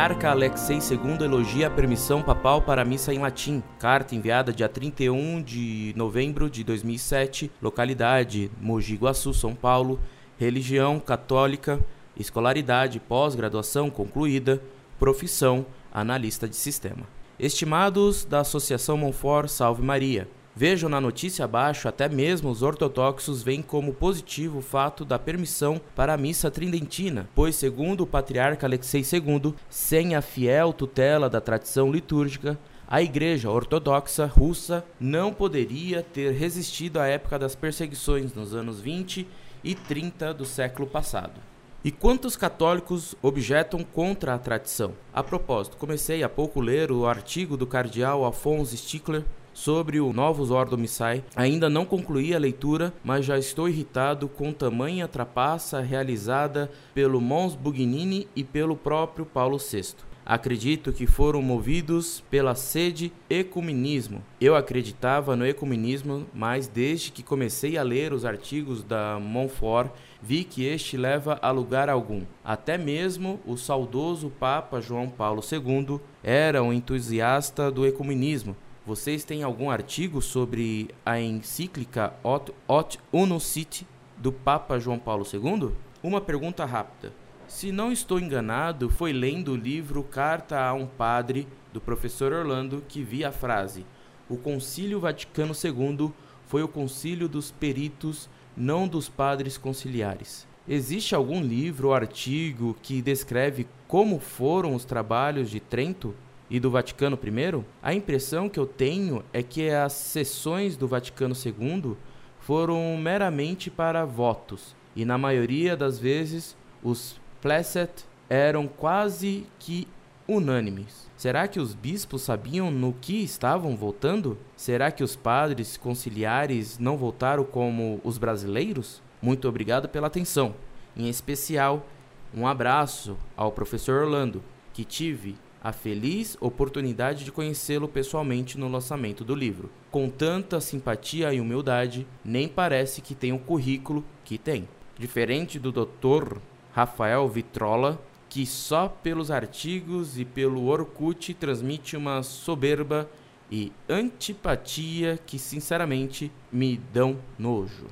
[0.00, 3.62] Patriarca Alexei II elogia a permissão papal para a missa em latim.
[3.78, 10.00] Carta enviada dia 31 de novembro de 2007, localidade Mogi Guaçu, São Paulo.
[10.38, 11.78] Religião católica,
[12.16, 14.62] escolaridade, pós-graduação concluída,
[14.98, 17.06] profissão, analista de sistema.
[17.38, 23.62] Estimados da Associação Monfort Salve Maria, Vejam na notícia abaixo, até mesmo os ortodoxos veem
[23.62, 29.02] como positivo o fato da permissão para a missa tridentina, pois, segundo o patriarca Alexei
[29.02, 36.32] II, sem a fiel tutela da tradição litúrgica, a Igreja Ortodoxa Russa não poderia ter
[36.32, 39.28] resistido à época das perseguições nos anos 20
[39.62, 41.40] e 30 do século passado.
[41.84, 44.92] E quantos católicos objetam contra a tradição?
[45.14, 50.50] A propósito, comecei há pouco ler o artigo do cardeal Alphonse Stickler sobre o Novus
[50.50, 51.24] Ordo Missai.
[51.36, 57.54] Ainda não concluí a leitura, mas já estou irritado com tamanha trapaça realizada pelo Mons
[57.54, 60.10] Bugnini e pelo próprio Paulo VI.
[60.24, 64.22] Acredito que foram movidos pela sede ecumenismo.
[64.40, 69.90] Eu acreditava no ecumenismo, mas desde que comecei a ler os artigos da Montfort,
[70.22, 72.22] vi que este leva a lugar algum.
[72.44, 78.54] Até mesmo o saudoso Papa João Paulo II era um entusiasta do ecumenismo,
[78.86, 85.72] vocês têm algum artigo sobre a encíclica Ot, Ot Unocit do Papa João Paulo II?
[86.02, 87.12] Uma pergunta rápida.
[87.46, 92.82] Se não estou enganado, foi lendo o livro Carta a um Padre, do professor Orlando,
[92.88, 93.84] que vi a frase:
[94.28, 96.12] O Concílio Vaticano II
[96.46, 100.48] foi o concílio dos peritos, não dos padres conciliares.
[100.68, 106.14] Existe algum livro ou artigo que descreve como foram os trabalhos de Trento?
[106.50, 111.34] E do Vaticano I, a impressão que eu tenho é que as sessões do Vaticano
[111.34, 111.96] II
[112.40, 119.86] foram meramente para votos, e na maioria das vezes os placet eram quase que
[120.26, 121.08] unânimes.
[121.16, 124.38] Será que os bispos sabiam no que estavam votando?
[124.56, 129.02] Será que os padres conciliares não votaram como os brasileiros?
[129.20, 130.54] Muito obrigado pela atenção.
[130.96, 131.86] Em especial,
[132.34, 139.24] um abraço ao professor Orlando, que tive a feliz oportunidade de conhecê-lo pessoalmente no lançamento
[139.24, 139.70] do livro.
[139.90, 144.66] Com tanta simpatia e humildade, nem parece que tem o currículo que tem.
[144.98, 146.38] Diferente do Dr.
[146.72, 153.10] Rafael Vitrola, que só pelos artigos e pelo Orkut transmite uma soberba
[153.50, 157.88] e antipatia que sinceramente me dão nojo.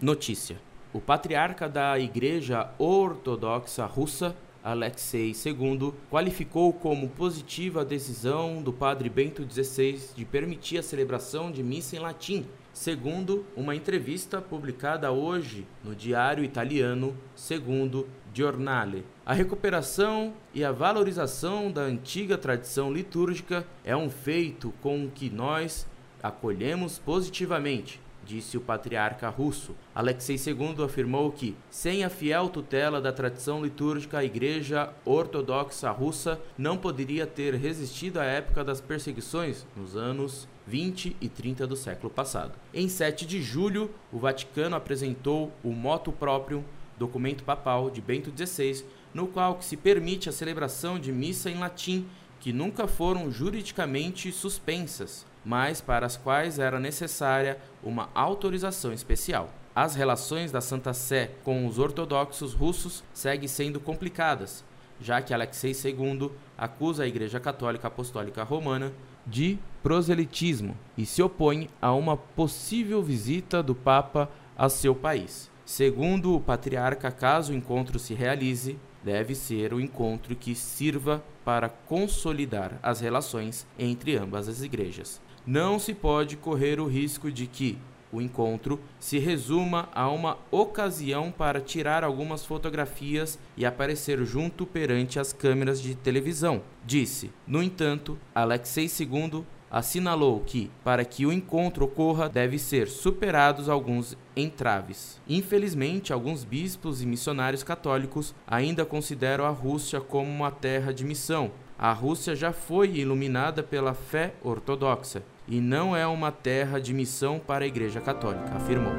[0.00, 0.58] Notícia:
[0.92, 9.08] O patriarca da Igreja Ortodoxa Russa Alexei II, qualificou como positiva a decisão do padre
[9.08, 15.66] Bento XVI de permitir a celebração de missa em latim, segundo uma entrevista publicada hoje
[15.82, 19.04] no diário italiano Segundo Giornale.
[19.26, 25.86] A recuperação e a valorização da antiga tradição litúrgica é um feito com que nós
[26.22, 29.74] acolhemos positivamente disse o patriarca russo.
[29.94, 36.40] Alexei II afirmou que, sem a fiel tutela da tradição litúrgica, a Igreja Ortodoxa Russa
[36.56, 42.10] não poderia ter resistido à época das perseguições nos anos 20 e 30 do século
[42.10, 42.52] passado.
[42.72, 46.64] Em 7 de julho, o Vaticano apresentou o moto próprio,
[46.98, 52.06] documento papal de Bento XVI, no qual se permite a celebração de missa em latim
[52.40, 59.50] que nunca foram juridicamente suspensas mas para as quais era necessária uma autorização especial.
[59.74, 64.64] As relações da Santa Sé com os ortodoxos russos seguem sendo complicadas,
[65.00, 68.92] já que Alexei II acusa a Igreja Católica Apostólica Romana
[69.26, 75.50] de proselitismo e se opõe a uma possível visita do Papa a seu país.
[75.64, 81.68] Segundo o patriarca, caso o encontro se realize, deve ser o encontro que sirva para
[81.68, 87.78] consolidar as relações entre ambas as igrejas não se pode correr o risco de que
[88.12, 95.18] o encontro se resuma a uma ocasião para tirar algumas fotografias e aparecer junto perante
[95.18, 97.30] as câmeras de televisão, disse.
[97.46, 104.14] No entanto, Alexei II assinalou que, para que o encontro ocorra, deve ser superados alguns
[104.36, 105.18] entraves.
[105.26, 111.50] Infelizmente, alguns bispos e missionários católicos ainda consideram a Rússia como uma terra de missão.
[111.82, 117.40] A Rússia já foi iluminada pela fé ortodoxa e não é uma terra de missão
[117.44, 118.92] para a Igreja Católica, afirmou.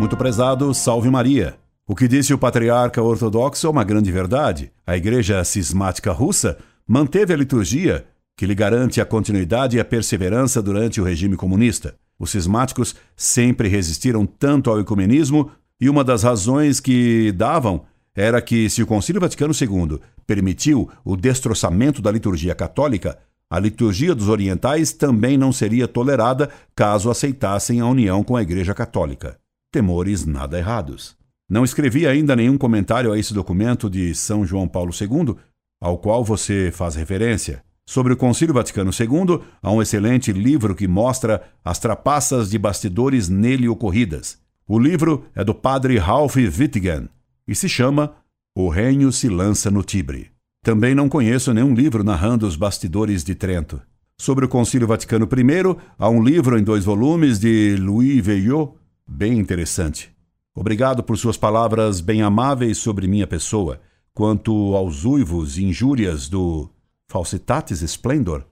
[0.00, 1.56] Muito prezado, salve Maria.
[1.86, 4.72] O que disse o patriarca ortodoxo é uma grande verdade.
[4.84, 10.60] A Igreja Cismática Russa manteve a liturgia que lhe garante a continuidade e a perseverança
[10.60, 11.94] durante o regime comunista.
[12.18, 15.48] Os cismáticos sempre resistiram tanto ao ecumenismo
[15.80, 17.84] E uma das razões que davam
[18.14, 23.18] era que, se o Concílio Vaticano II permitiu o destroçamento da liturgia católica,
[23.48, 28.74] a liturgia dos orientais também não seria tolerada caso aceitassem a união com a Igreja
[28.74, 29.38] Católica.
[29.70, 31.16] Temores nada errados.
[31.48, 35.36] Não escrevi ainda nenhum comentário a esse documento de São João Paulo II,
[35.80, 37.62] ao qual você faz referência.
[37.88, 43.28] Sobre o Concílio Vaticano II, há um excelente livro que mostra as trapaças de bastidores
[43.28, 44.38] nele ocorridas.
[44.68, 47.08] O livro é do padre Ralph Wittigen
[47.46, 48.16] e se chama
[48.54, 50.30] O Reino se lança no Tibre.
[50.62, 53.80] Também não conheço nenhum livro narrando os bastidores de Trento.
[54.18, 58.72] Sobre o Concílio Vaticano I, há um livro em dois volumes de Louis Veillot,
[59.06, 60.10] bem interessante.
[60.52, 63.80] Obrigado por suas palavras bem amáveis sobre minha pessoa.
[64.12, 66.68] Quanto aos uivos e injúrias do
[67.06, 68.42] Falsitatis Splendor,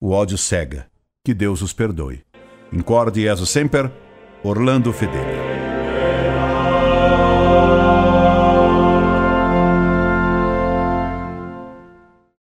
[0.00, 0.86] o ódio cega.
[1.24, 2.22] Que Deus os perdoe.
[2.72, 3.90] Incorde Jesus Semper,
[4.44, 5.45] Orlando Fedeli.